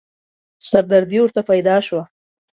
[0.69, 2.03] سردردې ورته پيدا شوه.